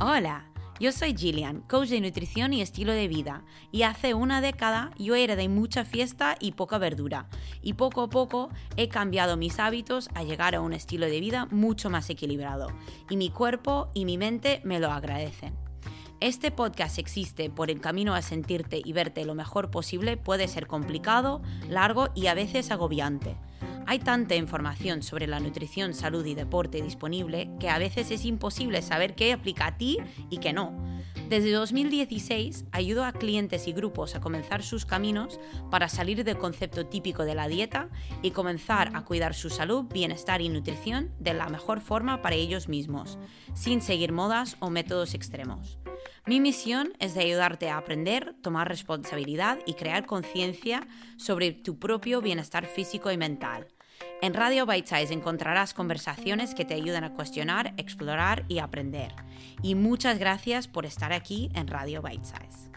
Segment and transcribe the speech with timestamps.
[0.00, 0.44] Hola,
[0.80, 5.14] yo soy Gillian, coach de nutrición y estilo de vida, y hace una década yo
[5.14, 7.28] era de mucha fiesta y poca verdura,
[7.62, 11.46] y poco a poco he cambiado mis hábitos a llegar a un estilo de vida
[11.52, 12.72] mucho más equilibrado,
[13.08, 15.54] y mi cuerpo y mi mente me lo agradecen.
[16.18, 20.66] Este podcast existe por el camino a sentirte y verte lo mejor posible puede ser
[20.66, 23.36] complicado, largo y a veces agobiante.
[23.86, 28.80] Hay tanta información sobre la nutrición, salud y deporte disponible que a veces es imposible
[28.80, 29.98] saber qué aplica a ti
[30.30, 30.74] y qué no.
[31.28, 36.86] Desde 2016 ayudo a clientes y grupos a comenzar sus caminos para salir del concepto
[36.86, 37.88] típico de la dieta
[38.22, 42.68] y comenzar a cuidar su salud, bienestar y nutrición de la mejor forma para ellos
[42.68, 43.18] mismos,
[43.54, 45.78] sin seguir modas o métodos extremos.
[46.26, 52.22] Mi misión es de ayudarte a aprender, tomar responsabilidad y crear conciencia sobre tu propio
[52.22, 53.66] bienestar físico y mental.
[54.22, 59.14] En Radio Bite Size encontrarás conversaciones que te ayudan a cuestionar, explorar y aprender.
[59.62, 62.73] Y muchas gracias por estar aquí en Radio Bite Size.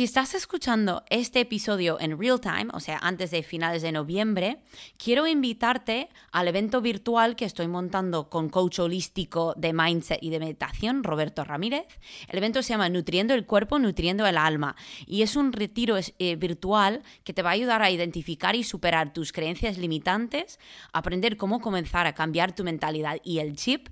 [0.00, 4.62] Si estás escuchando este episodio en real time, o sea, antes de finales de noviembre,
[4.96, 10.38] quiero invitarte al evento virtual que estoy montando con coach holístico de mindset y de
[10.38, 11.84] meditación, Roberto Ramírez.
[12.28, 16.36] El evento se llama Nutriendo el cuerpo, nutriendo el alma y es un retiro eh,
[16.36, 20.58] virtual que te va a ayudar a identificar y superar tus creencias limitantes,
[20.94, 23.90] aprender cómo comenzar a cambiar tu mentalidad y el chip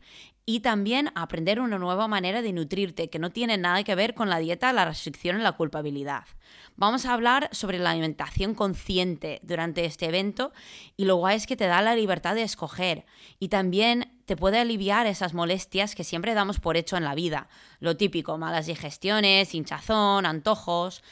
[0.48, 4.30] y también aprender una nueva manera de nutrirte que no tiene nada que ver con
[4.30, 6.24] la dieta, la restricción y la culpabilidad.
[6.74, 10.54] Vamos a hablar sobre la alimentación consciente durante este evento
[10.96, 13.04] y lo guay es que te da la libertad de escoger
[13.38, 17.48] y también te puede aliviar esas molestias que siempre damos por hecho en la vida.
[17.78, 21.02] Lo típico, malas digestiones, hinchazón, antojos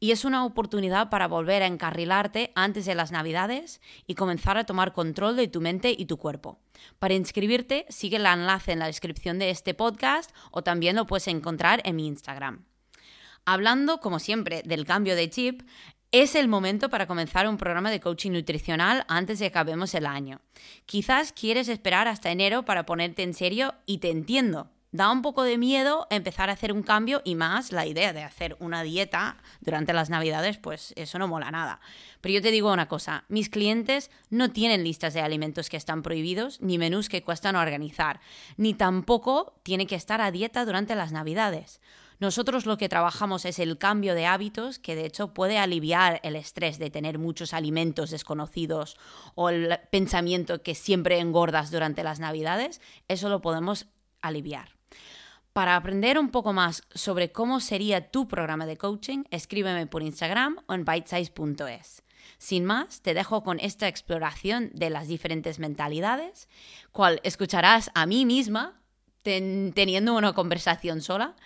[0.00, 4.64] y es una oportunidad para volver a encarrilarte antes de las navidades y comenzar a
[4.64, 6.58] tomar control de tu mente y tu cuerpo.
[6.98, 11.28] Para inscribirte, sigue el enlace en la descripción de este podcast o también lo puedes
[11.28, 12.64] encontrar en mi Instagram.
[13.44, 15.62] Hablando, como siempre, del cambio de chip,
[16.12, 20.06] es el momento para comenzar un programa de coaching nutricional antes de que acabemos el
[20.06, 20.40] año.
[20.86, 25.42] Quizás quieres esperar hasta enero para ponerte en serio y te entiendo da un poco
[25.42, 29.36] de miedo empezar a hacer un cambio y más la idea de hacer una dieta
[29.60, 31.80] durante las navidades, pues eso no mola nada.
[32.20, 36.02] Pero yo te digo una cosa, mis clientes no tienen listas de alimentos que están
[36.02, 38.20] prohibidos, ni menús que cuestan organizar,
[38.56, 41.80] ni tampoco tiene que estar a dieta durante las navidades.
[42.18, 46.34] Nosotros lo que trabajamos es el cambio de hábitos, que de hecho puede aliviar el
[46.34, 48.96] estrés de tener muchos alimentos desconocidos
[49.34, 52.80] o el pensamiento que siempre engordas durante las navidades.
[53.08, 53.86] Eso lo podemos
[54.22, 54.75] aliviar.
[55.56, 60.58] Para aprender un poco más sobre cómo sería tu programa de coaching, escríbeme por Instagram
[60.66, 62.02] o en bitesize.es.
[62.36, 66.50] Sin más, te dejo con esta exploración de las diferentes mentalidades,
[66.92, 68.82] cual escucharás a mí misma
[69.22, 71.36] teniendo una conversación sola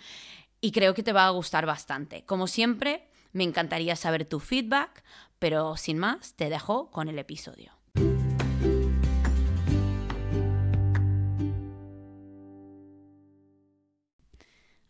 [0.59, 2.25] y creo que te va a gustar bastante.
[2.25, 5.05] Como siempre, me encantaría saber tu feedback,
[5.39, 7.80] pero sin más, te dejo con el episodio.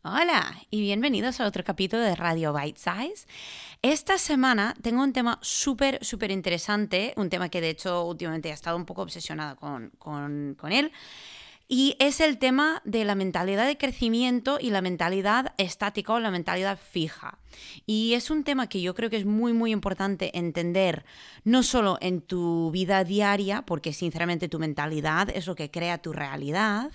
[0.04, 3.28] Hola y bienvenidos a otro capítulo de Radio Bite Size.
[3.84, 8.52] Esta semana tengo un tema súper, súper interesante, un tema que de hecho últimamente he
[8.52, 10.92] estado un poco obsesionada con, con, con él.
[11.68, 16.32] Y es el tema de la mentalidad de crecimiento y la mentalidad estática o la
[16.32, 17.38] mentalidad fija.
[17.86, 21.06] Y es un tema que yo creo que es muy, muy importante entender,
[21.44, 26.12] no solo en tu vida diaria, porque sinceramente tu mentalidad es lo que crea tu
[26.12, 26.92] realidad,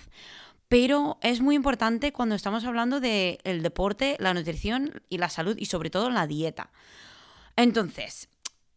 [0.67, 5.65] pero es muy importante cuando estamos hablando del deporte, la nutrición y la salud y
[5.65, 6.71] sobre todo la dieta.
[7.55, 8.29] Entonces,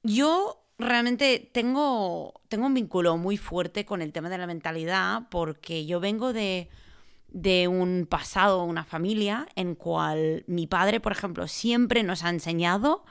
[0.02, 5.84] yo realmente tengo, tengo un vínculo muy fuerte con el tema de la mentalidad porque
[5.84, 6.68] yo vengo de,
[7.28, 13.04] de un pasado, una familia en cual mi padre, por ejemplo, siempre nos ha enseñado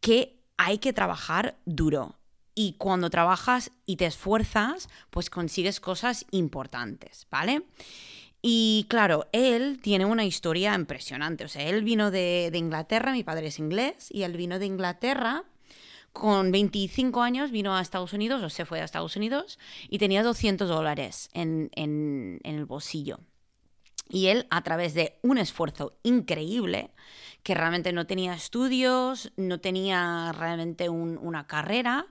[0.00, 2.16] que hay que trabajar duro.
[2.54, 7.64] Y cuando trabajas y te esfuerzas, pues consigues cosas importantes, ¿vale?
[8.42, 11.44] Y claro, él tiene una historia impresionante.
[11.44, 15.44] O sea, él vino de, Inglaterra, mi padre es inglés, y él vino de Inglaterra
[16.12, 19.58] con 25 años, vino a Estados Unidos, o se fue a Estados Unidos,
[19.88, 21.70] y tenía 200 dólares en,
[22.42, 23.20] el bolsillo.
[24.08, 26.90] Y él, a través de un esfuerzo increíble,
[27.44, 32.06] que realmente no tenía estudios, no tenía realmente una carrera,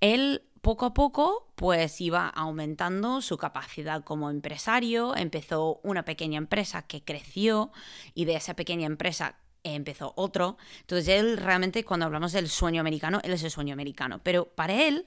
[0.00, 6.82] él poco a poco pues iba aumentando su capacidad como empresario, empezó una pequeña empresa
[6.82, 7.72] que creció
[8.14, 10.56] y de esa pequeña empresa empezó otro.
[10.80, 14.74] Entonces él realmente cuando hablamos del sueño americano, él es el sueño americano, pero para
[14.82, 15.06] él,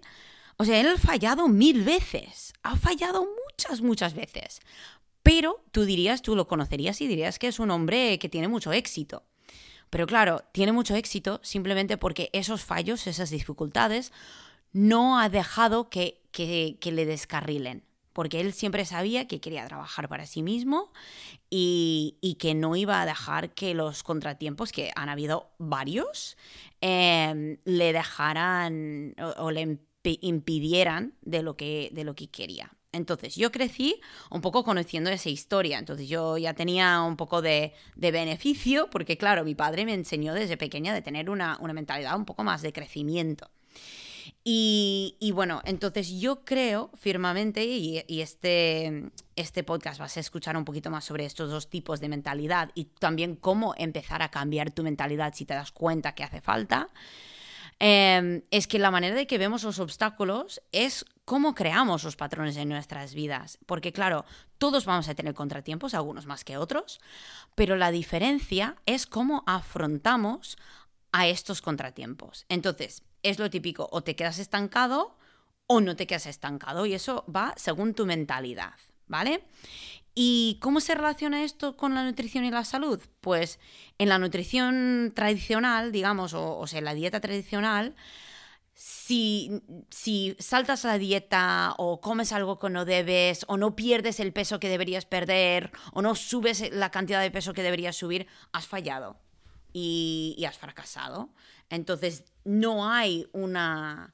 [0.58, 4.60] o sea, él ha fallado mil veces, ha fallado muchas, muchas veces.
[5.24, 8.72] Pero tú dirías, tú lo conocerías y dirías que es un hombre que tiene mucho
[8.72, 9.24] éxito.
[9.90, 14.12] Pero claro, tiene mucho éxito simplemente porque esos fallos, esas dificultades,
[14.74, 17.84] no ha dejado que, que, le descarrilen
[18.14, 20.92] porque él siempre sabía que quería trabajar para sí mismo
[21.50, 26.38] y, que no iba a dejar que los contratiempos, que han habido varios,
[26.82, 32.72] em, le dejaran o, le impidieran de lo, que, de lo que quería.
[32.94, 37.74] Entonces yo crecí un poco conociendo esa historia, entonces yo ya tenía un poco de,
[37.96, 42.26] beneficio, porque claro, mi padre me enseñó desde pequeña de tener una, una mentalidad un
[42.26, 43.50] poco más de crecimiento.
[44.44, 50.90] Y, bueno, entonces yo creo firmemente, y, este, este podcast vas a escuchar un poquito
[50.90, 55.34] más sobre estos dos tipos de mentalidad y también cómo empezar a cambiar tu mentalidad
[55.36, 56.90] si te das cuenta que hace falta,
[57.78, 62.58] em, es que la manera de que vemos los obstáculos es cómo creamos los patrones
[62.58, 63.60] en nuestras vidas.
[63.68, 64.26] Porque claro,
[64.58, 67.00] todos vamos a tener contratiempos, algunos más que otros,
[67.54, 70.58] pero la diferencia es cómo afrontamos
[71.12, 72.46] a estos contratiempos.
[72.50, 75.18] Entonces, es lo típico, o te quedas estancado
[75.68, 78.74] o no te quedas estancado y eso va según tu mentalidad,
[79.08, 79.44] ¿vale?
[80.14, 83.02] ¿Y cómo se relaciona esto con la nutrición y la salud?
[83.22, 83.60] Pues
[83.98, 87.96] en la nutrición tradicional, digamos, o, sea, en la dieta tradicional,
[88.74, 94.34] si, si, saltas la dieta o comes algo que no debes o no pierdes el
[94.34, 98.68] peso que deberías perder o no subes la cantidad de peso que deberías subir, has
[98.68, 99.18] fallado
[99.74, 101.30] y, has fracasado.
[101.70, 104.14] Entonces, no hay una,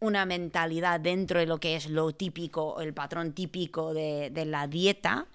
[0.00, 4.66] una mentalidad dentro de lo que es lo típico, el patrón típico de, de, la
[4.66, 5.26] dieta,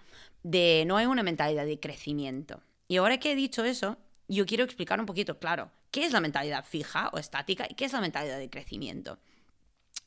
[0.43, 2.61] de no hay una mentalidad de crecimiento.
[2.87, 3.97] Y ahora que he dicho eso,
[4.27, 7.85] yo quiero explicar un poquito, claro, qué es la mentalidad fija o estática y qué
[7.85, 9.19] es la mentalidad de crecimiento.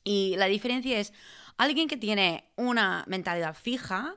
[0.05, 1.13] Y la diferencia es,
[1.57, 4.17] alguien que tiene una mentalidad fija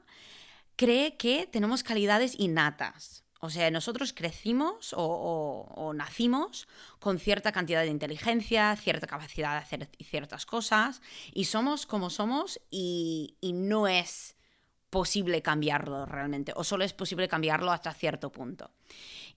[0.75, 3.22] cree que tenemos calidades innatas.
[3.43, 6.65] O sea, nosotros crecimos o, nacimos
[6.99, 11.01] con cierta cantidad de inteligencia, cierta capacidad de hacer ciertas cosas
[11.33, 14.37] y somos como somos y, no es
[14.89, 18.71] posible cambiarlo realmente o solo es posible cambiarlo hasta cierto punto.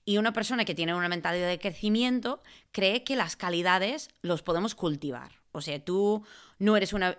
[0.04, 4.76] Y una persona que tiene una mentalidad de crecimiento cree que las calidades los podemos
[4.76, 5.32] cultivar.
[5.50, 6.22] O sea, tú
[6.60, 7.16] no eres una,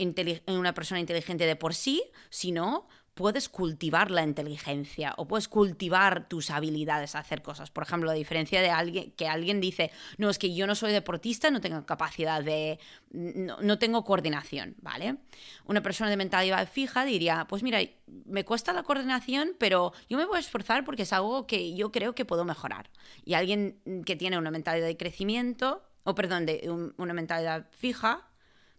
[0.48, 2.88] una persona inteligente de por sí, sino
[3.18, 7.72] puedes cultivar la inteligencia o puedes cultivar tus habilidades a hacer cosas.
[7.72, 10.94] Por ejemplo, a diferencia de alguien que alguien dice, no, es que yo no soy
[10.94, 12.80] deportista, no tengo capacidad de,
[13.12, 15.18] no, tengo coordinación, ¿vale?
[15.66, 20.26] Una persona de mentalidad fija diría, pues mira, me cuesta la coordinación, pero yo me
[20.26, 22.92] voy a esforzar porque es algo que yo creo que puedo mejorar.
[23.26, 28.30] Y alguien que tiene una mentalidad de crecimiento, o perdón, de una mentalidad fija,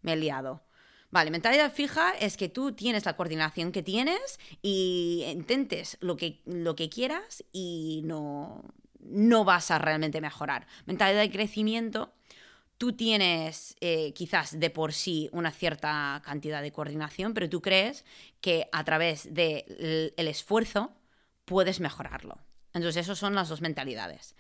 [0.01, 0.63] me he liado
[1.11, 6.43] Vale, mentalidad fija es que tú tienes la coordinación que tienes y intentes lo que,
[6.45, 8.63] lo que quieras y no,
[9.01, 10.67] no vas a realmente mejorar.
[10.85, 12.13] Mentalidad de crecimiento,
[12.77, 18.05] tú tienes eh, quizás de por sí una cierta cantidad de coordinación, pero tú crees
[18.41, 20.93] que a través del esfuerzo
[21.47, 22.39] puedes mejorarlo.
[22.75, 24.37] Entonces, esas son las dos mentalidades.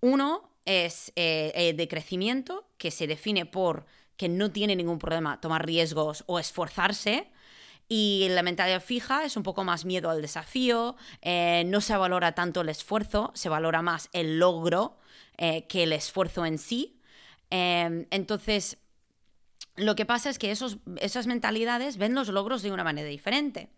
[0.00, 5.40] Uno es eh, eh, de crecimiento, que se define por que no tiene ningún problema
[5.40, 7.30] tomar riesgos o esforzarse.
[7.88, 12.32] Y la mentalidad fija es un poco más miedo al desafío, eh, no se valora
[12.32, 14.96] tanto el esfuerzo, se valora más el logro
[15.36, 16.98] eh, que el esfuerzo en sí.
[17.50, 18.78] Em, entonces,
[19.76, 23.68] lo que pasa es que esos, esas mentalidades ven los logros de una manera diferente.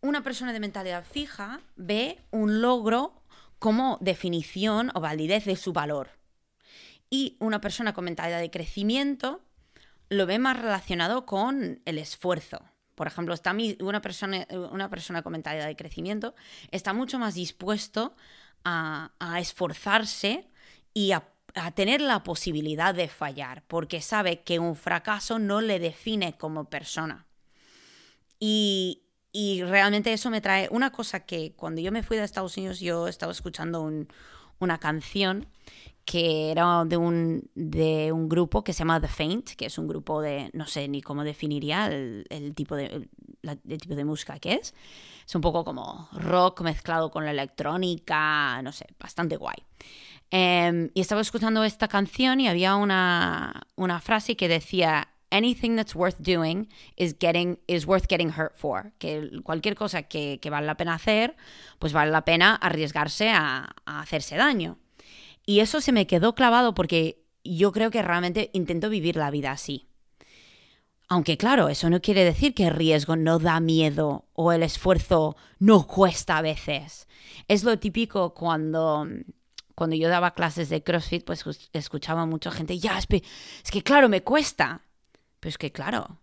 [0.00, 3.22] Una persona de mentalidad fija ve un logro
[3.58, 6.10] como definición o validez de su valor.
[7.10, 9.44] Y una persona con mentalidad de crecimiento
[10.08, 12.62] lo ve más relacionado con el esfuerzo.
[12.94, 16.34] Por ejemplo, está una, persona, una persona con mentalidad de crecimiento
[16.70, 18.14] está mucho más dispuesto
[18.64, 20.48] a, esforzarse
[20.92, 21.28] y a,
[21.74, 27.26] tener la posibilidad de fallar, porque sabe que un fracaso no le define como persona.
[28.40, 29.00] Y,
[29.66, 33.08] realmente eso me trae una cosa que cuando yo me fui de Estados Unidos yo
[33.08, 33.90] estaba escuchando
[34.60, 35.48] una canción
[36.04, 39.88] que era de un, de un grupo que se llama The Faint, que es un
[39.88, 43.08] grupo de, no sé ni cómo definiría el, tipo, de,
[43.78, 44.74] tipo de música que es.
[45.26, 49.56] Es un poco como rock mezclado con la electrónica, no sé, bastante guay.
[50.30, 55.94] Em, y estaba escuchando esta canción y había una, una frase que decía, anything that's
[55.94, 58.92] worth doing is getting is worth getting hurt for.
[58.98, 61.34] Que cualquier cosa que, que vale la pena hacer,
[61.78, 64.78] pues vale la pena arriesgarse a, a hacerse daño.
[65.46, 69.52] Y eso se me quedó clavado porque yo creo que realmente intento vivir la vida
[69.52, 69.88] así.
[71.08, 75.36] Aunque claro, eso no quiere decir que el riesgo no da miedo o el esfuerzo
[75.58, 77.08] no cuesta a veces.
[77.46, 79.06] Es lo típico cuando,
[79.74, 84.22] cuando yo daba clases de CrossFit, pues escuchaba mucha gente, ya, es, que claro, me
[84.22, 84.80] cuesta.
[85.40, 86.20] Pero es que claro,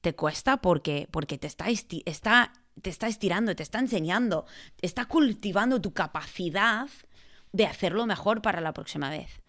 [0.00, 4.46] te cuesta porque, porque te, está, está, te está estirando, te está enseñando,
[4.82, 6.88] está cultivando tu capacidad
[7.52, 9.40] de hacerlo mejor para la próxima vez.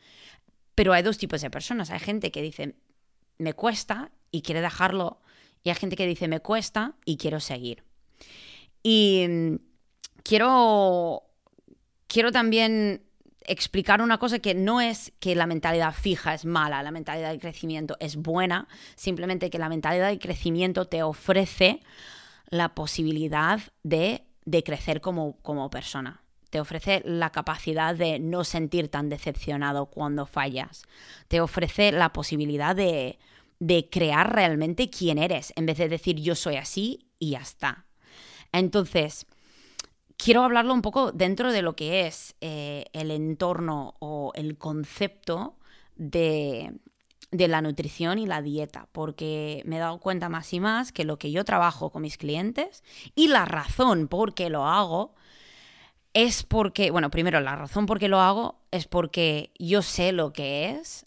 [0.76, 1.92] Pero hay dos tipos de personas.
[1.92, 2.76] Hay gente que dice,
[3.38, 5.20] me cuesta y quiere dejarlo.
[5.64, 7.84] Y hay gente que dice, me cuesta y quiero seguir.
[8.82, 9.56] Y mm,
[10.24, 11.24] quiero,
[12.08, 13.04] quiero también
[13.42, 17.40] explicar una cosa que no es que la mentalidad fija es mala, la mentalidad de
[17.40, 21.82] crecimiento es buena, simplemente que la mentalidad de crecimiento te ofrece
[22.50, 28.90] la posibilidad de, de crecer como, como persona te ofrece la capacidad de no sentir
[28.90, 30.84] tan decepcionado cuando fallas,
[31.28, 33.20] te ofrece la posibilidad de,
[33.60, 37.86] de crear realmente quién eres, en vez de decir yo soy así y ya está.
[38.52, 39.26] Entonces,
[40.18, 45.58] quiero hablarlo un poco dentro de lo que es eh, el entorno o el concepto
[45.96, 46.74] de,
[47.32, 51.06] de la nutrición y la dieta, porque me he dado cuenta más y más que
[51.06, 55.14] lo que yo trabajo con mis clientes y la razón por qué lo hago
[56.24, 60.34] es porque, bueno, primero la razón por qué lo hago es porque yo sé lo
[60.34, 61.06] que es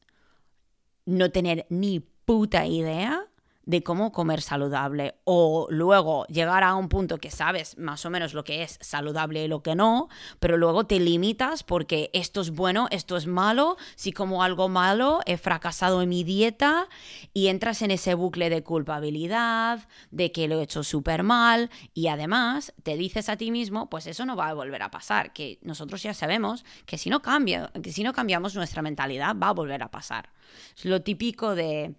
[1.05, 3.27] no tener ni puta idea
[3.65, 8.35] de cómo comer saludable o luego llegar a un punto que sabes más o menos
[8.35, 10.09] lo que es saludable y lo que no,
[10.41, 15.21] pero luego te limitas porque esto es bueno, esto es malo, si como algo malo
[15.27, 16.89] he fracasado en mi dieta
[17.33, 22.09] y entras en ese bucle de culpabilidad, de que lo he hecho súper mal y
[22.09, 25.59] además te dices a ti mismo, pues eso no va a volver a pasar, que
[25.63, 29.53] nosotros ya sabemos que si no cambia, que si no cambiamos nuestra mentalidad va a
[29.53, 30.31] volver a pasar.
[30.77, 31.95] Es lo típico de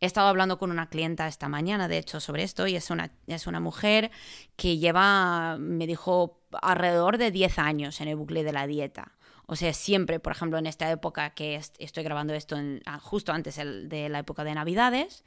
[0.00, 3.12] He estado hablando con una clienta esta mañana, de hecho, sobre esto, y es una,
[3.26, 4.10] es una mujer
[4.56, 9.12] que lleva, me dijo, alrededor de 10 años en el bucle de la dieta.
[9.46, 13.56] O sea, siempre, por ejemplo, en esta época que estoy grabando esto ah, justo antes
[13.56, 15.24] de la época de Navidades,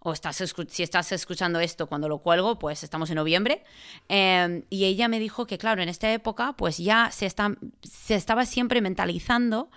[0.00, 3.64] o estás, si estás escuchando esto cuando lo cuelgo, pues estamos en noviembre.
[4.08, 8.14] Em, y ella me dijo que, claro, en esta época, pues ya se, está, se
[8.14, 9.68] estaba siempre mentalizando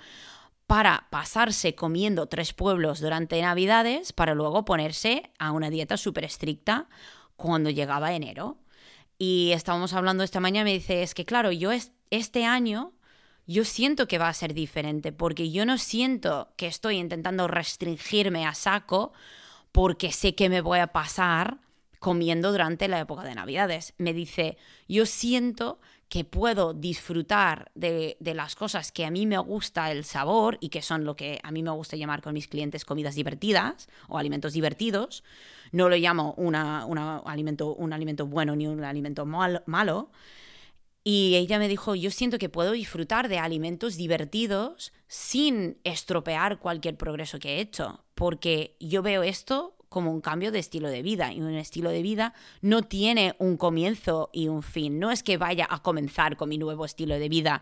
[0.70, 6.88] para pasarse comiendo tres pueblos durante Navidades para luego ponerse a una dieta súper estricta
[7.36, 8.60] cuando llegaba enero.
[9.18, 11.72] Y estábamos hablando esta mañana y me dice, es que claro, yo
[12.12, 12.94] este año
[13.48, 18.46] yo siento que va a ser diferente porque yo no siento que estoy intentando restringirme
[18.46, 19.12] a saco
[19.72, 21.58] porque sé que me voy a pasar
[21.98, 23.96] comiendo durante la época de Navidades.
[23.98, 25.80] Me dice, yo siento
[26.10, 30.82] que puedo disfrutar de, las cosas que a mí me gusta el sabor y que
[30.82, 34.54] son lo que a mí me gusta llamar con mis clientes comidas divertidas o alimentos
[34.54, 35.24] divertidos.
[35.72, 36.82] No lo llamo una,
[37.26, 40.10] alimento, un alimento bueno ni un alimento malo.
[41.04, 46.98] Y ella me dijo, yo siento que puedo disfrutar de alimentos divertidos sin estropear cualquier
[46.98, 51.34] progreso que he hecho, porque yo veo esto como un cambio de estilo de vida.
[51.34, 55.00] Y un estilo de vida no tiene un comienzo y un fin.
[55.00, 57.62] No es que vaya a comenzar con mi nuevo estilo de vida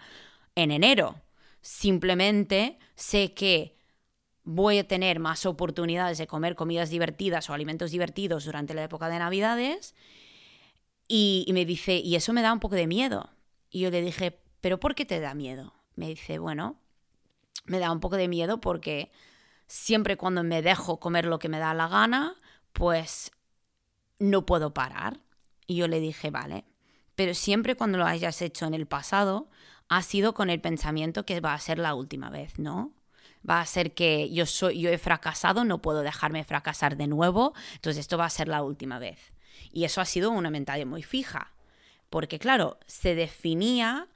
[0.56, 1.16] en enero.
[1.62, 3.76] Simplemente sé que
[4.44, 9.10] voy a tener más oportunidades de comer comidas divertidas o alimentos divertidos durante la época
[9.10, 9.96] de Navidades.
[11.08, 13.30] Y, y me dice, y eso me da un poco de miedo.
[13.70, 15.74] Y yo le dije, ¿pero por qué te da miedo?
[15.96, 16.80] Me dice, bueno,
[17.66, 19.12] me da un poco de miedo porque
[19.68, 22.36] siempre cuando me dejo comer lo que me da la gana,
[22.74, 23.32] pues
[24.20, 25.20] no puedo parar.
[25.68, 26.66] Y yo le dije, vale,
[27.16, 29.50] pero siempre cuando lo hayas hecho en el pasado,
[29.90, 32.94] ha sido con el pensamiento que va a ser la última vez, ¿no?
[33.48, 37.54] Va a ser que yo, soy, yo he fracasado, no puedo dejarme fracasar de nuevo,
[37.74, 39.34] entonces esto va a ser la última vez.
[39.72, 41.54] Y eso ha sido una mentalidad muy fija,
[42.10, 44.08] porque claro, se definía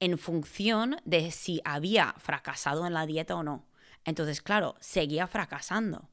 [0.00, 3.64] en función de si había fracasado en la dieta o no.
[4.04, 6.10] Entonces, claro, seguía fracasando.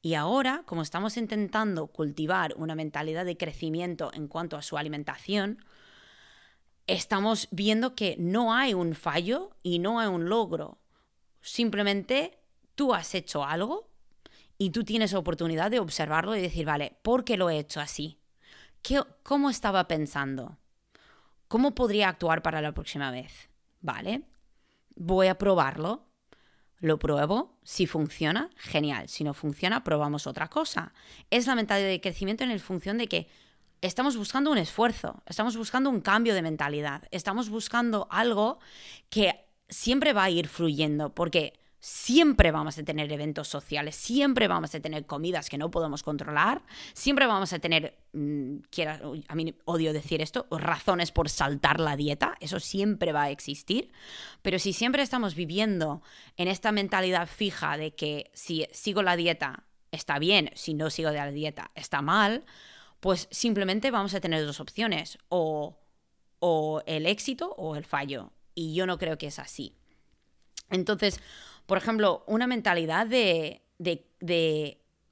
[0.00, 5.64] Y ahora, como estamos intentando cultivar una mentalidad de crecimiento en cuanto a su alimentación,
[6.86, 10.78] estamos viendo que no hay un fallo y no hay un logro.
[11.40, 12.38] Simplemente
[12.74, 13.90] tú has hecho algo
[14.56, 18.18] y tú tienes oportunidad de observarlo y decir, vale, ¿por qué lo he hecho así?
[18.82, 20.58] ¿Qué, ¿Cómo estaba pensando?
[21.48, 23.48] ¿Cómo podría actuar para la próxima vez?
[23.80, 24.22] Vale,
[24.94, 26.07] voy a probarlo
[26.80, 30.92] lo pruebo, si funciona, genial, si no funciona, probamos otra cosa.
[31.30, 33.28] Es la mentalidad de crecimiento en función de que
[33.80, 38.58] estamos buscando un esfuerzo, estamos buscando un cambio de mentalidad, estamos buscando algo
[39.10, 44.74] que siempre va a ir fluyendo, porque siempre vamos a tener eventos sociales, siempre vamos
[44.74, 48.56] a tener comidas que no podemos controlar, siempre vamos a tener, mm,
[49.28, 53.92] a mí odio decir esto, razones por saltar la dieta, eso siempre va a existir,
[54.42, 56.02] pero si siempre estamos viviendo
[56.36, 61.10] en esta mentalidad fija de que si sigo la dieta está bien, si no sigo
[61.10, 62.44] de la dieta está mal,
[63.00, 65.78] pues simplemente vamos a tener dos opciones, o,
[66.40, 69.76] o el éxito o el fallo, y yo no creo que es así.
[70.70, 71.20] Entonces,
[71.68, 73.60] por ejemplo, una mentalidad de,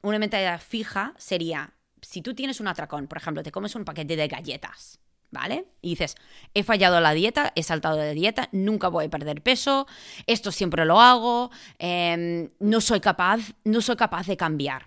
[0.01, 4.17] una mentalidad fija sería, si tú tienes un atracón, por ejemplo, te comes un paquete
[4.17, 4.99] de galletas,
[5.31, 5.67] ¿vale?
[5.83, 6.17] Y dices,
[6.55, 9.87] he fallado la dieta, he saltado de dieta, nunca voy a perder peso,
[10.27, 14.87] esto siempre lo hago, em, no, soy capaz, no soy capaz de cambiar,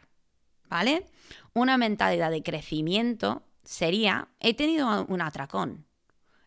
[0.69, 1.05] ¿vale?
[1.53, 5.85] Una mentalidad de crecimiento sería, he tenido un atracón,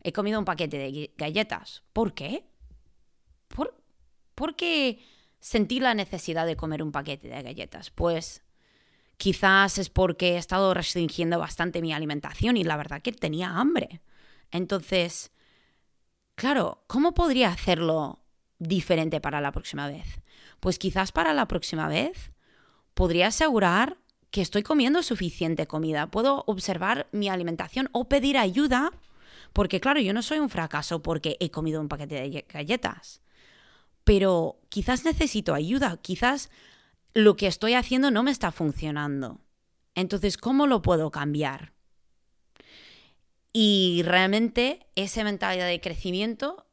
[0.03, 2.45] he comido un paquete de galletas, ¿por qué?
[3.47, 3.81] ¿Por,
[4.35, 5.12] ¿Por qué
[5.43, 7.91] sentí la necesidad de comer un paquete de galletas?
[7.91, 8.43] Pues
[9.17, 14.01] quizás es porque he estado restringiendo bastante mi alimentación y la verdad que tenía hambre.
[14.53, 15.33] Entonces,
[16.37, 18.21] claro, ¿cómo podría hacerlo
[18.59, 20.23] diferente para la próxima vez?
[20.61, 22.31] Pues quizás para la próxima vez
[22.95, 23.99] podría asegurar
[24.31, 26.11] que estoy comiendo suficiente comida.
[26.11, 28.93] Puedo observar mi alimentación o pedir ayuda,
[29.53, 33.22] porque claro, yo no soy un fracaso porque he comido un paquete de galletas
[34.05, 36.51] pero quizás necesito ayuda, quizás
[37.15, 39.41] lo que estoy haciendo no me está funcionando.
[39.95, 41.73] Entonces, ¿cómo lo puedo cambiar?
[43.53, 46.67] Y realmente esa mentalidad de crecimiento,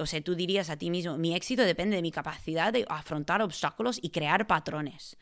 [0.00, 3.40] o sea, tú dirías a ti mismo, mi éxito depende de mi capacidad de afrontar
[3.42, 5.16] obstáculos y crear patrones.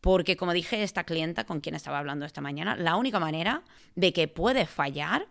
[0.00, 3.62] Porque como dije esta clienta con quien estaba hablando esta mañana, la única manera
[3.94, 5.28] de que puede fallar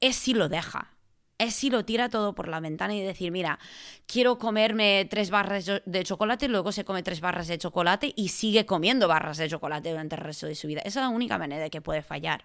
[0.00, 0.97] es si lo deja
[1.38, 3.58] es si lo tira todo por la ventana y decir, mira,
[4.06, 8.66] quiero comerme tres barras de chocolate, luego se come tres barras de chocolate y sigue
[8.66, 10.80] comiendo barras de chocolate durante el resto de su vida.
[10.80, 12.44] Esa es la única manera de que puede fallar.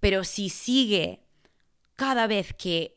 [0.00, 1.20] Pero si sigue
[1.94, 2.96] cada vez que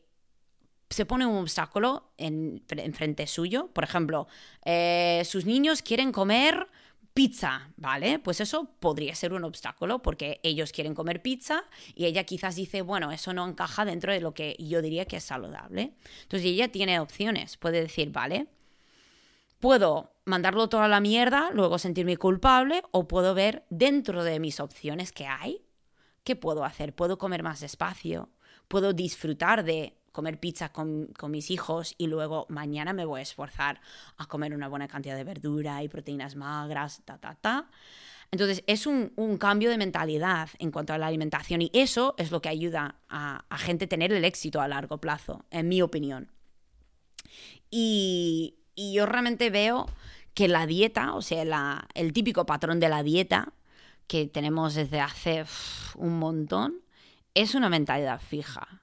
[0.88, 2.62] se pone un obstáculo en,
[2.94, 4.26] frente suyo, por ejemplo,
[4.64, 6.66] eh, sus niños quieren comer
[7.14, 8.18] pizza, ¿vale?
[8.18, 12.82] Pues eso podría ser un obstáculo porque ellos quieren comer pizza y ella quizás dice,
[12.82, 15.94] bueno, eso no encaja dentro de lo que yo diría que es saludable.
[16.22, 18.46] Entonces ella tiene opciones, puede decir, vale,
[19.58, 24.60] puedo mandarlo todo a la mierda, luego sentirme culpable o puedo ver dentro de mis
[24.60, 25.62] opciones que hay,
[26.24, 26.94] ¿qué puedo hacer?
[26.94, 28.30] Puedo comer más despacio,
[28.68, 33.80] puedo disfrutar de comer pizza con, mis hijos y luego mañana me voy a esforzar
[34.16, 37.70] a comer una buena cantidad de verdura y proteínas magras, ta, ta, ta.
[38.32, 42.40] Entonces es un, cambio de mentalidad en cuanto a la alimentación y eso es lo
[42.40, 46.30] que ayuda a, a gente a tener el éxito a largo plazo, en mi opinión.
[47.70, 49.86] Y, yo realmente veo
[50.34, 53.52] que la dieta, o sea, el típico patrón de la dieta
[54.06, 55.44] que tenemos desde hace
[55.96, 56.80] un montón,
[57.34, 58.79] es una mentalidad fija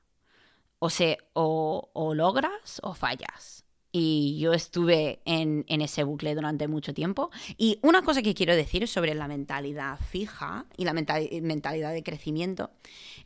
[0.79, 3.63] o, se, o, logras o fallas.
[3.91, 7.31] Y yo estuve en, ese bucle durante mucho tiempo.
[7.57, 12.69] Y una cosa que quiero decir sobre la mentalidad fija y la mentalidad de crecimiento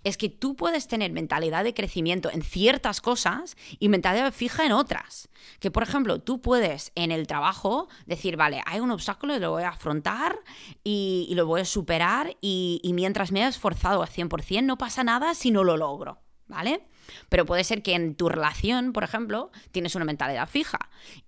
[0.04, 4.72] es que tú puedes tener mentalidad de crecimiento en ciertas cosas y mentalidad fija en
[4.72, 5.30] otras.
[5.60, 9.52] Que, por ejemplo, tú puedes en el trabajo decir, vale, hay un obstáculo y lo
[9.52, 10.40] voy a afrontar
[10.84, 15.04] y, lo voy a superar y, y mientras me he esforzado al 100% no pasa
[15.04, 16.88] nada si no lo logro, ¿vale?
[17.30, 20.80] Pero puede ser que en tu relación, por ejemplo, tienes una mentalidad fija.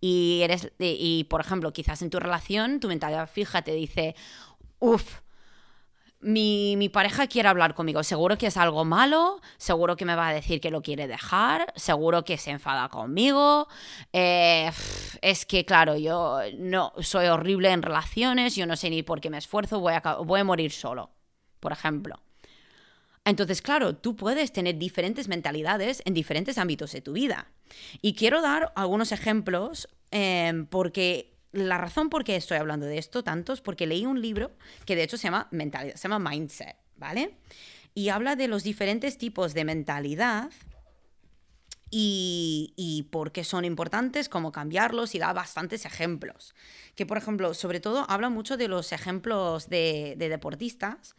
[0.01, 0.71] Y eres.
[0.79, 4.15] Y, por ejemplo, quizás en tu relación, tu mentalidad fija te dice.
[4.79, 5.21] Uf,
[6.23, 10.29] mi, mi, pareja quiere hablar conmigo, seguro que es algo malo, seguro que me va
[10.29, 13.67] a decir que lo quiere dejar, seguro que se enfada conmigo.
[14.13, 14.71] Eh,
[15.21, 19.29] es que, claro, yo no soy horrible en relaciones, yo no sé ni por qué
[19.29, 21.11] me esfuerzo, voy a, voy a morir solo,
[21.59, 22.22] por ejemplo.
[23.25, 27.47] Entonces, claro, tú puedes tener diferentes mentalidades en diferentes ámbitos de tu vida.
[28.01, 33.23] Y quiero dar algunos ejemplos em, porque la razón por qué estoy hablando de esto
[33.23, 34.51] tanto es porque leí un libro
[34.85, 37.37] que de hecho se llama mentalidad, se llama Mindset, ¿vale?
[37.95, 40.49] Y habla de los diferentes tipos de mentalidad
[41.95, 46.55] y, por qué son importantes, cómo cambiarlos y da bastantes ejemplos.
[46.95, 51.15] Que, por ejemplo, sobre todo habla mucho de los ejemplos de deportistas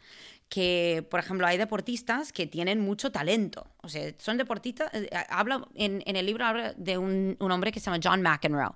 [0.49, 3.67] que, por ejemplo, hay deportistas que tienen mucho talento.
[3.81, 4.93] O sea, son deportistas.
[4.93, 8.75] Eh, habla, en, el libro habla de un, hombre que se llama John McEnroe,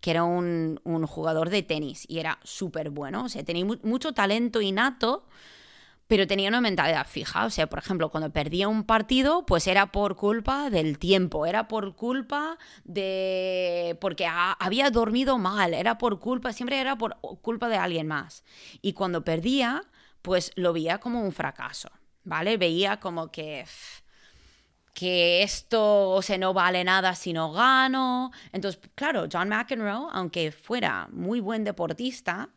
[0.00, 3.24] que era un, jugador de tenis y era súper bueno.
[3.24, 5.26] O sea, tenía mucho talento innato,
[6.08, 7.46] pero tenía una mentalidad fija.
[7.46, 11.68] O sea, por ejemplo, cuando perdía un partido, pues era por culpa del tiempo, era
[11.68, 13.96] por culpa de...
[14.00, 18.44] porque había dormido mal, era por culpa, siempre era por culpa de alguien más.
[18.82, 19.84] Y cuando perdía,
[20.24, 21.90] pues lo veía como un fracaso,
[22.24, 22.56] ¿vale?
[22.56, 23.66] Veía como que
[24.94, 28.30] que esto o sea, no vale nada si no gano.
[28.52, 32.48] Entonces, claro, John McEnroe, aunque fuera muy buen deportista,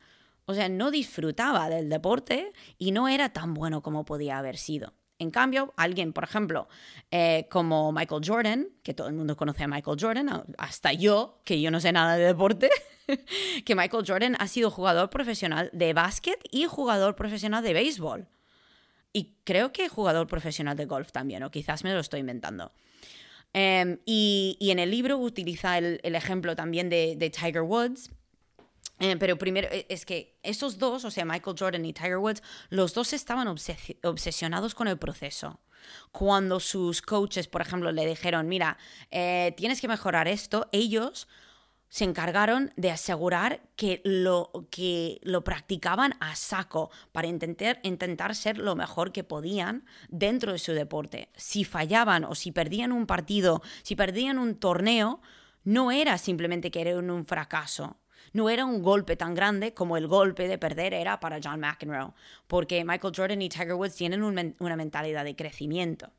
[0.45, 4.93] o sea, no disfrutaba del deporte y no era tan bueno como podía haber sido.
[5.19, 6.67] En cambio, alguien, por ejemplo,
[7.09, 11.59] eh, como Michael Jordan, que todo el mundo conoce a Michael Jordan, hasta yo, que
[11.59, 12.69] yo no sé nada de deporte,
[13.65, 18.27] que Michael Jordan ha sido jugador profesional de básquet y jugador profesional de béisbol.
[19.11, 22.71] Y creo que jugador profesional de golf también, o quizás me lo estoy inventando.
[23.53, 28.11] Em, y, en el libro utiliza el, ejemplo también de, Tiger Woods.
[28.99, 32.41] Eh, pero primero e, es que esos dos, o sea, Michael Jordan y Tiger Woods,
[32.69, 35.59] los dos estaban obsesionados con el proceso.
[36.11, 38.77] Cuando sus coaches, por ejemplo, le dijeron, mira,
[39.11, 41.27] eh, tienes que mejorar esto, ellos
[41.89, 48.57] se encargaron de asegurar que lo, que lo practicaban a saco para intentar, intentar ser
[48.57, 51.29] lo mejor que podían dentro de su deporte.
[51.35, 55.21] Si fallaban o si perdían un partido, si perdían un torneo,
[55.63, 57.97] no era simplemente que era un fracaso.
[58.33, 62.11] No era un golpe tan grande como el golpe de perder era para John McEnroe,
[62.47, 66.11] porque Michael Jordan y Tiger Woods tienen una mentalidad de crecimiento.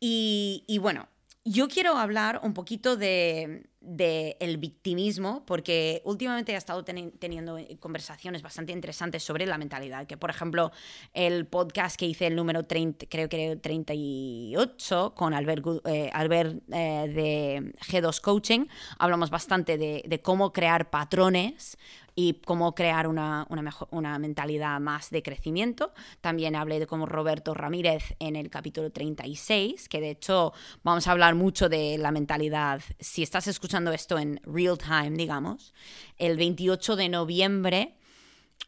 [0.00, 1.08] Y, bueno,
[1.44, 8.72] yo quiero hablar un poquito de, el victimismo, porque últimamente he estado teniendo conversaciones bastante
[8.72, 10.70] interesantes sobre la mentalidad, que por ejemplo
[11.14, 17.08] el podcast que hice el número 30, creo que 38 con Albert, eh, Albert eh,
[17.08, 18.66] de G2 Coaching,
[18.98, 21.78] hablamos bastante de, de cómo crear patrones
[22.14, 25.92] y cómo crear una, mejor, una mentalidad más de crecimiento.
[26.20, 31.12] También hablé de cómo Roberto Ramírez en el capítulo 36, que de hecho vamos a
[31.12, 32.82] hablar mucho de la mentalidad.
[32.98, 35.74] Si estás escuchando esto en real time, digamos,
[36.16, 37.96] el 28 de noviembre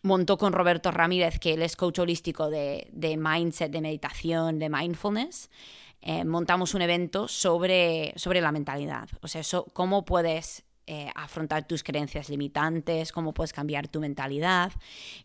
[0.03, 5.51] montó con Roberto Ramírez, que él es coach holístico de, mindset, de meditación, de mindfulness.
[6.01, 9.09] Eh, montamos un evento sobre, sobre la mentalidad.
[9.21, 14.73] O sea, cómo puedes eh, afrontar tus creencias limitantes, cómo puedes cambiar tu mentalidad.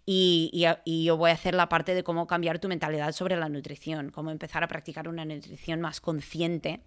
[0.05, 0.51] Y,
[0.85, 4.31] yo voy a hacer la parte de cómo cambiar tu mentalidad sobre la nutrición, cómo
[4.31, 6.79] empezar a practicar una nutrición más consciente.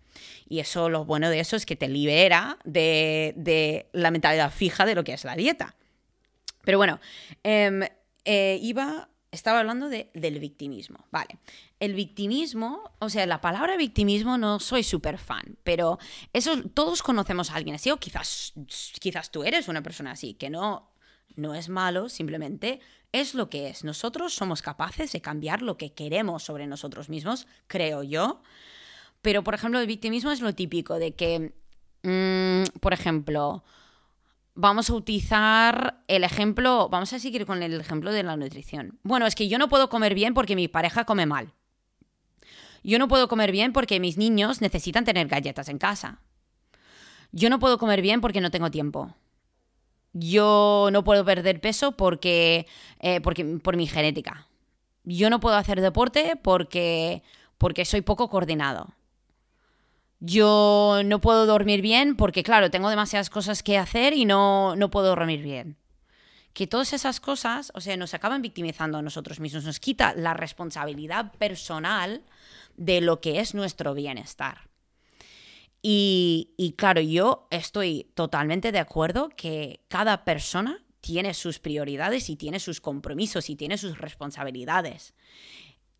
[0.48, 4.94] Y eso, lo bueno de eso es que te libera de, la mentalidad fija de
[4.94, 5.74] lo que es la dieta.
[6.64, 7.00] Pero bueno,
[7.42, 7.82] em,
[8.24, 11.06] eh, iba estaba hablando de, del victimismo.
[11.10, 11.38] Vale.
[11.78, 15.98] El victimismo, o sea, la palabra victimismo no soy súper fan, pero
[16.32, 18.52] eso todos conocemos a alguien así, o quizás,
[19.00, 20.90] quizás tú eres una persona así, que no,
[21.36, 22.80] no es malo, simplemente
[23.12, 23.84] es lo que es.
[23.84, 28.42] Nosotros somos capaces de cambiar lo que queremos sobre nosotros mismos, creo yo.
[29.22, 31.52] Pero, por ejemplo, el victimismo es lo típico de que,
[32.02, 33.64] mm, por ejemplo,
[34.60, 38.98] vamos a utilizar el ejemplo, vamos a seguir con el ejemplo de la nutrición.
[39.02, 41.52] Bueno, es que yo no puedo comer bien porque mi pareja come mal.
[42.82, 46.20] Yo no puedo comer bien porque mis niños necesitan tener galletas en casa.
[47.32, 49.14] Yo no puedo comer bien porque no tengo tiempo.
[50.12, 52.66] Yo no puedo perder peso porque,
[52.98, 54.46] eh, porque por mi genética.
[55.04, 57.22] Yo no puedo hacer deporte porque,
[57.56, 58.94] porque soy poco coordinado.
[60.20, 64.90] Yo no puedo dormir bien porque, claro, tengo demasiadas cosas que hacer y no, no
[64.90, 65.76] puedo dormir bien.
[66.52, 70.34] Que todas esas cosas, o sea, nos acaban victimizando a nosotros mismos, nos quita la
[70.34, 72.22] responsabilidad personal
[72.76, 74.68] de lo que es nuestro bienestar.
[75.82, 82.36] Y, y claro, yo estoy totalmente de acuerdo que cada persona tiene sus prioridades y
[82.36, 85.14] tiene sus compromisos y tiene sus responsabilidades.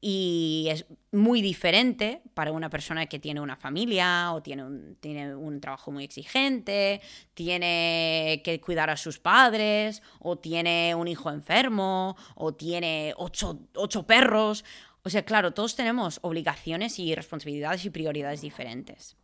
[0.03, 5.35] Y es muy diferente para una persona que tiene una familia o tiene un, tiene
[5.35, 7.03] un trabajo muy exigente,
[7.35, 14.07] tiene que cuidar a sus padres o tiene un hijo enfermo o tiene ocho, ocho
[14.07, 14.65] perros.
[15.03, 19.17] O sea, claro, todos tenemos obligaciones y responsabilidades y prioridades diferentes.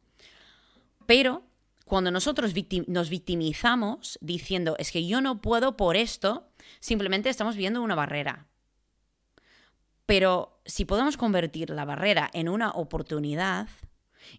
[1.06, 1.42] Pero
[1.86, 2.52] cuando nosotros
[2.86, 8.46] nos victimizamos diciendo es que yo no puedo por esto, simplemente estamos viendo una barrera
[10.06, 13.68] pero si podemos convertir la barrera en una oportunidad,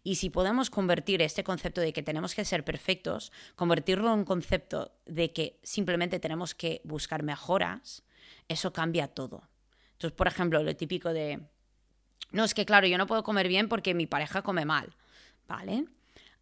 [0.04, 4.26] y si podemos convertir este concepto de que tenemos que ser perfectos, convertirlo en un
[4.26, 8.04] concepto de que simplemente tenemos que buscar mejoras,
[8.48, 9.48] eso cambia todo.
[9.94, 11.42] Entonces, por ejemplo, lo típico de,
[12.32, 14.96] no, es que claro, yo no puedo comer bien porque mi pareja come mal,
[15.48, 15.86] ¿vale?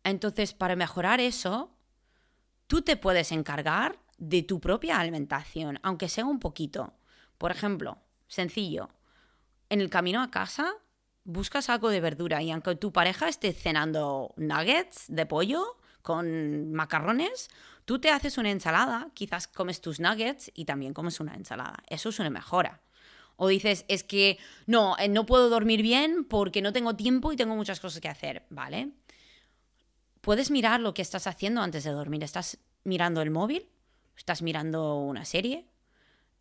[0.04, 1.72] Entonces, para mejorar eso,
[2.68, 6.94] tú te puedes encargar de tu propia alimentación, aunque sea un poquito.
[7.38, 8.90] Por ejemplo, sencillo,
[9.69, 10.75] en el camino a casa
[11.23, 17.49] buscas algo de verdura y aunque tu pareja esté cenando nuggets de pollo con macarrones,
[17.84, 21.78] tú te haces una ensalada, quizás comes tus nuggets y también comes una ensalada.
[21.89, 22.82] Eso es una mejora.
[23.38, 27.36] O dices, es que no, eh, no puedo dormir bien porque no tengo tiempo y
[27.36, 28.91] tengo muchas cosas que hacer, ¿vale?
[30.21, 32.23] Puedes mirar lo que estás haciendo antes de dormir.
[32.23, 33.67] ¿Estás mirando el móvil?
[34.15, 35.67] ¿Estás mirando una serie?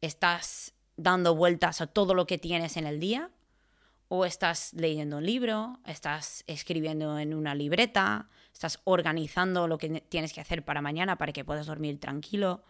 [0.03, 3.31] ¿Estás dando vueltas a todo lo que tienes en el día?
[4.09, 5.79] ¿O estás leyendo un libro?
[5.87, 8.29] ¿Estás escribiendo en una libreta?
[8.53, 12.63] ¿Estás organizando lo que tienes que hacer para mañana para que puedas dormir tranquilo?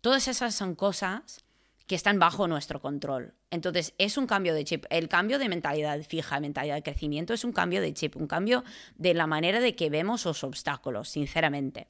[0.00, 1.44] Todas esas son cosas
[1.86, 3.34] que están bajo nuestro control.
[3.50, 4.86] Entonces, es un cambio de chip.
[4.90, 8.64] El cambio de mentalidad fija, mentalidad de crecimiento, es un cambio de chip, un cambio
[8.96, 11.88] de la manera de que vemos los obstáculos, sinceramente.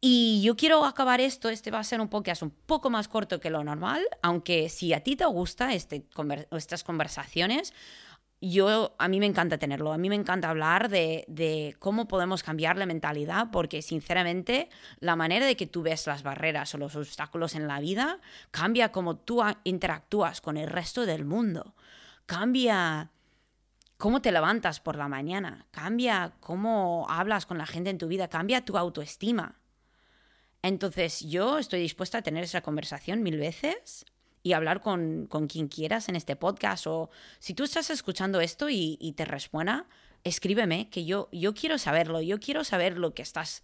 [0.00, 3.38] Y yo quiero acabar esto, este va a ser un podcast un poco más corto
[3.38, 6.06] que lo normal, aunque si a ti te gusta este,
[6.52, 7.74] estas conversaciones,
[8.40, 12.78] yo, a mí me encanta tenerlo, a mí me encanta hablar de, cómo podemos cambiar
[12.78, 17.54] la mentalidad, porque sinceramente la manera de que tú ves las barreras o los obstáculos
[17.54, 18.18] en la vida
[18.50, 21.74] cambia cómo tú interactúas con el resto del mundo,
[22.24, 23.10] cambia
[23.98, 28.28] cómo te levantas por la mañana, cambia cómo hablas con la gente en tu vida,
[28.28, 29.59] cambia tu autoestima.
[30.62, 34.04] Entonces yo estoy dispuesta a tener esa conversación mil veces
[34.42, 36.86] y hablar con, quien quieras en este podcast.
[36.86, 39.86] O si tú estás escuchando esto y, te resuena,
[40.24, 42.20] escríbeme, que yo, yo quiero saberlo.
[42.20, 43.62] Yo quiero saber lo que estás,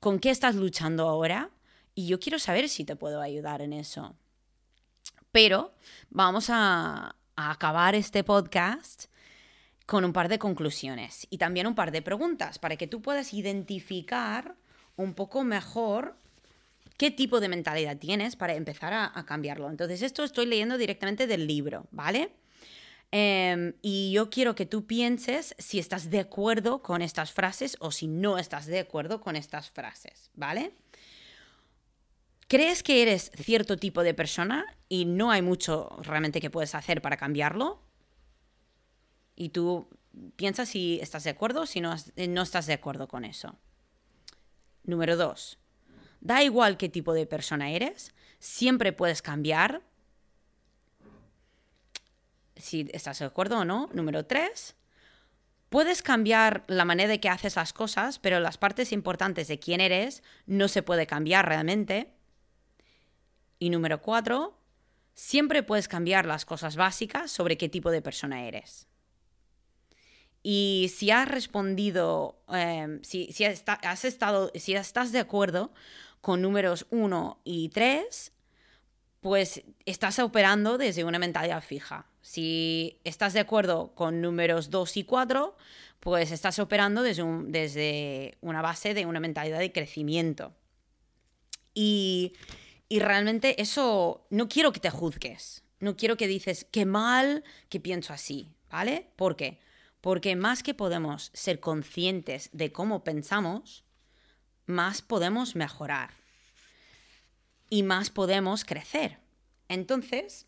[0.00, 1.50] con qué estás luchando ahora
[1.94, 4.14] y yo quiero saber si te puedo ayudar en eso.
[5.32, 5.74] Pero
[6.08, 9.06] vamos a acabar este podcast
[9.86, 13.32] con un par de conclusiones y también un par de preguntas para que tú puedas
[13.34, 14.56] identificar
[15.00, 16.16] un poco mejor
[16.96, 19.70] qué tipo de mentalidad tienes para empezar a, cambiarlo.
[19.70, 22.30] Entonces, esto estoy leyendo directamente del libro, ¿vale?
[23.10, 27.90] Em, y yo quiero que tú pienses si estás de acuerdo con estas frases o
[27.90, 30.72] si no estás de acuerdo con estas frases, ¿vale?
[32.46, 37.00] ¿Crees que eres cierto tipo de persona y no hay mucho realmente que puedes hacer
[37.00, 37.80] para cambiarlo?
[39.36, 39.88] Y tú
[40.36, 41.94] piensas si estás de acuerdo o si no,
[42.28, 43.56] no estás de acuerdo con eso.
[44.84, 45.60] Número dos,
[46.20, 49.82] Da igual qué tipo de persona eres, siempre puedes cambiar.
[52.56, 53.88] Si estás de acuerdo o no.
[53.94, 54.76] Número tres,
[55.70, 59.80] puedes cambiar la manera de que haces las cosas, pero las partes importantes de quién
[59.80, 62.12] eres no se puede cambiar realmente.
[63.58, 64.58] Y número cuatro,
[65.14, 68.89] siempre puedes cambiar las cosas básicas sobre qué tipo de persona eres.
[70.42, 75.72] Y si has respondido, em, si, si estado, si estás de acuerdo
[76.20, 78.32] con números 1 y 3,
[79.20, 82.06] pues estás operando desde una mentalidad fija.
[82.22, 85.56] Si estás de acuerdo con números 2 y 4,
[86.00, 90.54] pues estás operando desde, desde una base de una mentalidad de crecimiento.
[91.74, 92.32] Y,
[92.88, 97.80] y realmente eso, no quiero que te juzgues, no quiero que dices, qué mal que
[97.80, 99.06] pienso así, ¿vale?
[99.16, 99.58] ¿Por qué?
[100.00, 103.84] Porque más que podemos ser conscientes de cómo pensamos,
[104.66, 106.10] más podemos mejorar
[107.68, 109.18] y más podemos crecer.
[109.68, 110.46] Entonces,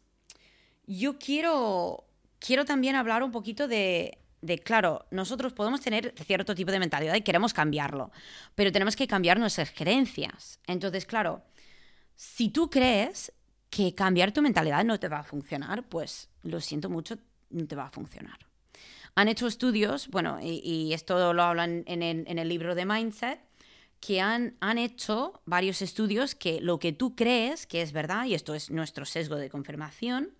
[0.86, 2.04] yo quiero,
[2.38, 7.14] quiero también hablar un poquito de, de, claro, nosotros podemos tener cierto tipo de mentalidad
[7.14, 8.10] y queremos cambiarlo,
[8.54, 10.58] pero tenemos que cambiar nuestras creencias.
[10.66, 11.42] Entonces, claro,
[12.16, 13.32] si tú crees
[13.70, 17.16] que cambiar tu mentalidad no te va a funcionar, pues lo siento mucho,
[17.50, 18.51] no te va a funcionar.
[19.14, 23.40] Han hecho estudios, bueno, y, esto lo hablan en el libro de Mindset,
[24.00, 28.34] que han, han, hecho varios estudios que lo que tú crees que es verdad, y
[28.34, 30.34] esto es nuestro sesgo de confirmación,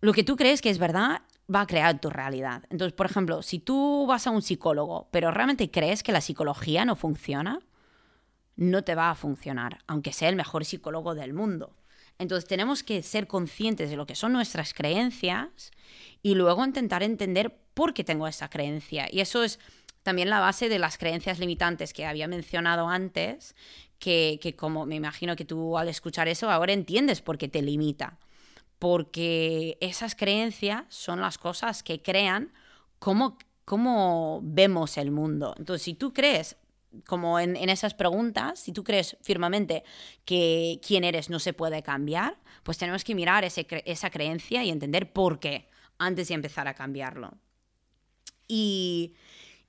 [0.00, 2.64] lo que tú crees que es verdad va a crear tu realidad.
[2.70, 6.84] Entonces, por ejemplo, si tú vas a un psicólogo, pero realmente crees que la psicología
[6.84, 7.60] no funciona,
[8.56, 11.76] no te va a funcionar, aunque sea el mejor psicólogo del mundo.
[12.18, 15.70] Entonces tenemos que ser conscientes de lo que son nuestras creencias
[16.22, 19.08] y luego intentar entender por qué tengo esa creencia.
[19.10, 19.58] Y eso es
[20.02, 23.56] también la base de las creencias limitantes que había mencionado antes,
[23.98, 28.18] que, como me imagino que tú al escuchar eso ahora entiendes por qué te limita.
[28.78, 32.52] Porque esas creencias son las cosas que crean
[32.98, 35.54] cómo, cómo vemos el mundo.
[35.58, 36.56] Entonces, si tú crees
[37.06, 39.84] como en, esas preguntas, si tú crees firmemente
[40.24, 45.12] que quién eres no se puede cambiar, pues tenemos que mirar esa creencia y entender
[45.12, 47.32] por qué antes de empezar a cambiarlo.
[48.46, 49.14] Y,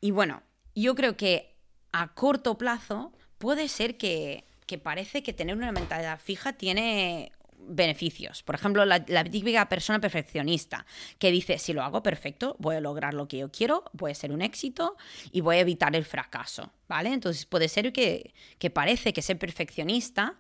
[0.01, 0.43] bueno,
[0.75, 1.55] yo creo que
[1.91, 4.43] a corto plazo puede ser que,
[4.83, 8.43] parece que tener una mentalidad fija tiene beneficios.
[8.43, 10.85] Por ejemplo, la, típica persona perfeccionista
[11.17, 14.15] que dice, si lo hago perfecto, voy a lograr lo que yo quiero, voy a
[14.15, 14.97] ser un éxito
[15.31, 17.13] y voy a evitar el fracaso, ¿vale?
[17.13, 20.37] Entonces puede ser que, que parece que ser perfeccionista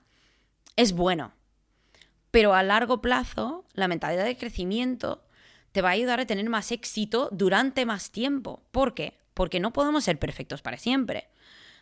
[0.75, 1.33] es bueno,
[2.31, 5.24] pero a largo plazo la mentalidad de crecimiento
[5.75, 8.63] te va a ayudar a tener más éxito durante más tiempo.
[8.71, 9.17] ¿Por qué?
[9.33, 11.27] Porque no podemos ser perfectos para siempre.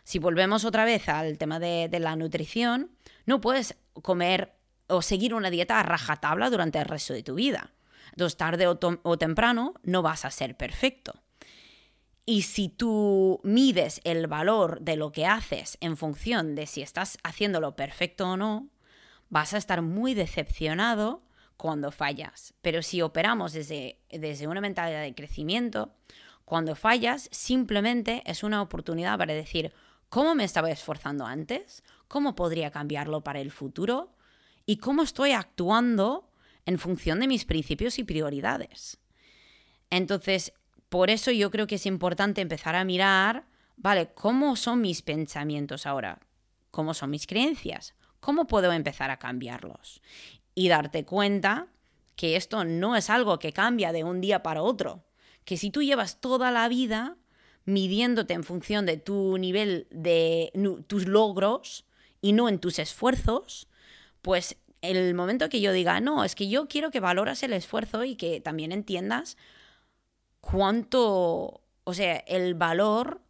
[0.02, 2.90] Si volvemos otra vez al tema de, la nutrición,
[3.24, 4.52] no puedes comer
[4.88, 7.70] o seguir una dieta a rajatabla durante el resto de tu vida.
[8.10, 11.14] Entonces, tarde o, temprano no vas a ser perfecto.
[12.26, 17.16] Y si tú mides el valor de lo que haces en función de si estás
[17.22, 18.70] haciéndolo perfecto o no,
[19.28, 21.22] vas a estar muy decepcionado
[21.56, 22.54] cuando fallas.
[22.62, 25.94] Pero si operamos desde, desde una mentalidad de crecimiento,
[26.44, 29.72] cuando fallas simplemente es una oportunidad para decir,
[30.08, 31.82] ¿cómo me estaba esforzando antes?
[32.08, 34.14] ¿Cómo podría cambiarlo para el futuro?
[34.66, 36.30] y cómo estoy actuando
[36.66, 38.98] en función de mis principios y prioridades.
[39.90, 40.52] Entonces,
[40.88, 45.86] por eso yo creo que es importante empezar a mirar, vale, ¿cómo son mis pensamientos
[45.86, 46.20] ahora?
[46.70, 47.94] ¿Cómo son mis creencias?
[48.20, 50.00] ¿Cómo puedo empezar a cambiarlos?
[50.54, 51.68] Y darte cuenta
[52.16, 55.04] que esto no es algo que cambia de un día para otro,
[55.44, 57.16] que si tú llevas toda la vida
[57.64, 60.52] midiéndote en función de tu nivel de
[60.86, 61.86] tus logros
[62.20, 63.68] y no en tus esfuerzos,
[64.22, 68.04] pues el momento que yo diga, no, es que yo quiero que valoras el esfuerzo
[68.04, 69.36] y que también entiendas
[70.40, 73.23] cuánto, o sea, el valor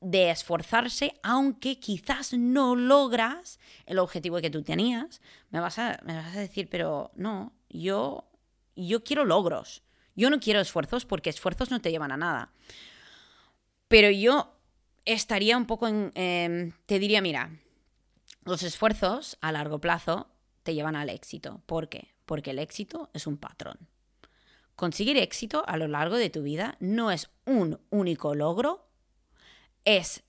[0.00, 6.14] de esforzarse, aunque quizás no logras el objetivo que tú tenías, me vas a, me
[6.14, 8.28] vas a decir, pero no, yo,
[8.76, 9.82] yo quiero logros.
[10.14, 12.52] Yo no quiero esfuerzos porque esfuerzos no te llevan a nada.
[13.88, 14.54] Pero yo
[15.04, 16.10] estaría un poco en...
[16.14, 17.50] Em, te diría, mira,
[18.44, 20.28] los esfuerzos a largo plazo
[20.62, 21.62] te llevan al éxito.
[21.66, 22.14] ¿Por qué?
[22.24, 23.88] Porque el éxito es un patrón.
[24.74, 28.85] Conseguir éxito a lo largo de tu vida no es un único logro,
[29.86, 30.22] es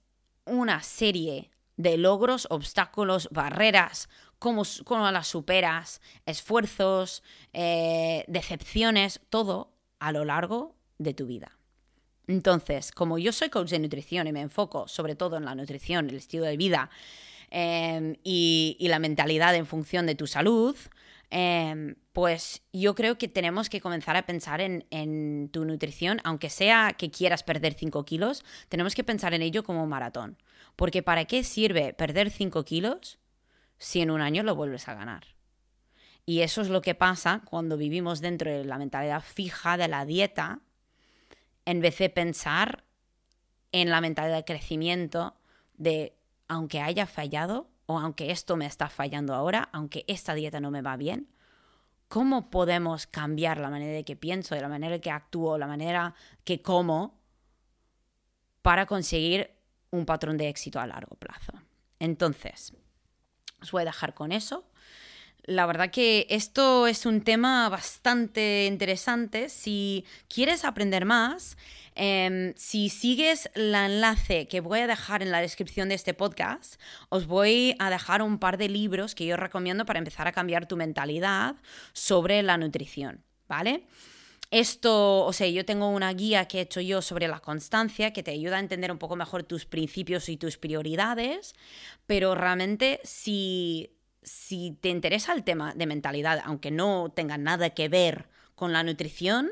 [0.45, 4.07] una serie de logros, obstáculos, barreras,
[4.39, 11.51] cómo, cómo las superas, esfuerzos, eh, decepciones, todo a lo largo de tu vida.
[12.27, 16.09] Entonces, como yo soy coach de nutrición y me enfoco sobre todo en la nutrición,
[16.09, 16.89] el estilo de vida,
[17.49, 20.75] Em, y, la mentalidad en función de tu salud,
[21.29, 26.95] em, pues yo creo que tenemos que comenzar a pensar en, tu nutrición, aunque sea
[26.97, 30.37] que quieras perder 5 kilos, tenemos que pensar en ello como un maratón.
[30.75, 33.19] Porque ¿para qué sirve perder 5 kilos
[33.77, 35.37] si en un año lo vuelves a ganar?
[36.25, 40.05] Y eso es lo que pasa cuando vivimos dentro de la mentalidad fija de la
[40.05, 40.59] dieta,
[41.65, 42.83] en vez de pensar
[43.71, 45.35] en la mentalidad de crecimiento,
[45.77, 50.69] de aunque haya fallado o aunque esto me está fallando ahora, aunque esta dieta no
[50.71, 51.29] me va bien,
[52.07, 56.13] ¿cómo podemos cambiar la manera de que pienso, de la manera que actúo, la manera
[56.43, 57.19] que como
[58.61, 59.51] para conseguir
[59.89, 61.53] un patrón de éxito a largo plazo?
[61.99, 62.73] Entonces,
[63.61, 64.65] os voy a dejar con eso.
[65.43, 69.47] La verdad que esto es un tema bastante interesante.
[69.47, 71.57] Si quieres aprender más,
[71.99, 76.79] Em, si sigues el enlace que voy a dejar en la descripción de este podcast,
[77.09, 80.67] os voy a dejar un par de libros que yo recomiendo para empezar a cambiar
[80.67, 81.55] tu mentalidad
[81.93, 83.87] sobre la nutrición, ¿vale?
[84.51, 88.21] Esto, o sea, yo tengo una guía que he hecho yo sobre la constancia que
[88.21, 91.55] te ayuda a entender un poco mejor tus principios y tus prioridades,
[92.05, 93.89] pero realmente si,
[94.21, 98.83] si te interesa el tema de mentalidad, aunque no tenga nada que ver con la
[98.83, 99.49] nutrición,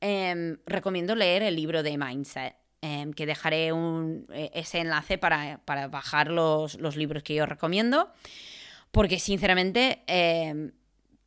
[0.00, 5.60] Em, recomiendo leer el libro de Mindset, em, que dejaré un, e, ese enlace para,
[5.90, 8.10] bajar los, libros que yo recomiendo,
[8.92, 10.72] porque sinceramente em,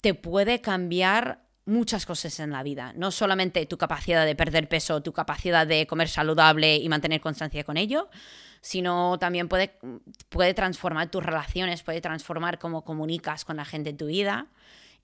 [0.02, 5.02] te puede cambiar muchas cosas en la vida, no solamente tu capacidad de perder peso,
[5.02, 8.10] tu capacidad de comer saludable y mantener constancia con ello,
[8.60, 9.78] sino también puede,
[10.30, 14.48] puede transformar tus relaciones, puede transformar cómo comunicas con la gente en tu vida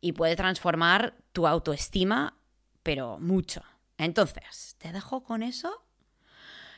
[0.01, 2.38] y puede transformar tu autoestima
[2.83, 3.63] pero mucho.
[3.97, 5.83] Entonces, te dejo con eso.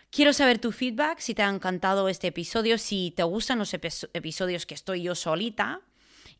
[0.10, 4.65] Quiero saber tu feedback, si te ha encantado este episodio, si te gustan los episodios
[4.65, 5.82] que estoy yo solita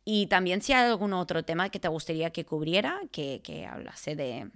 [0.04, 4.50] y también si hay algún otro tema que te gustaría que cubriera, que, hablase de,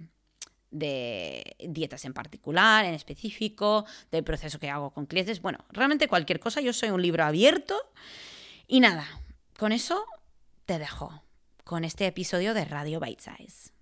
[0.71, 5.41] de dietas en particular, en específico, del proceso que hago con clientes.
[5.41, 7.75] Bueno, realmente cualquier cosa, yo soy un libro abierto.
[8.67, 9.07] Y nada,
[9.57, 10.05] con eso
[10.65, 11.23] te dejo
[11.63, 13.76] con este episodio de Radio Bite Size.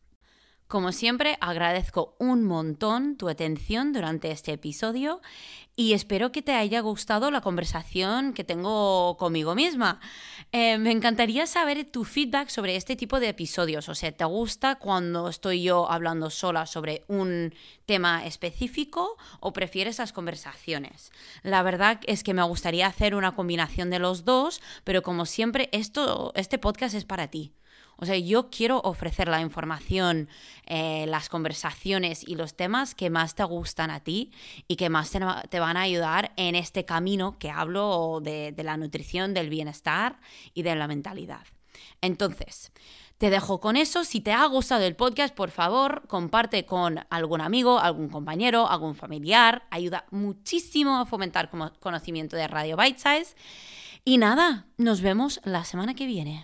[0.68, 5.22] Como siempre, agradezco un montón tu atención durante este episodio
[5.76, 10.00] y espero que te haya gustado la conversación que tengo conmigo misma.
[10.52, 13.90] Eh, me encantaría saber tu feedback sobre este tipo de episodios.
[13.90, 17.54] O sea, ¿te gusta cuando estoy yo hablando sola sobre un
[17.86, 21.12] tema específico o prefieres las conversaciones?
[21.44, 25.70] La verdad es que me gustaría hacer una combinación de los dos, pero como siempre,
[25.74, 27.54] esto, este podcast es para ti.
[27.98, 30.30] O sea, yo quiero ofrecer la información,
[30.66, 34.32] eh, las conversaciones y los temas que más te gustan a ti
[34.68, 39.34] y que más te, van a ayudar en este camino que hablo de, la nutrición,
[39.34, 40.20] del bienestar
[40.54, 41.46] y de la mentalidad.
[42.02, 42.72] Entonces,
[43.18, 44.04] te dejo con eso.
[44.04, 48.96] Si te ha gustado el podcast, por favor, comparte con algún amigo, algún compañero, algún
[48.96, 49.64] familiar.
[49.70, 53.36] Ayuda muchísimo a fomentar conocimiento de Radio Bite Size.
[54.04, 56.44] Y nada, nos vemos la semana que viene.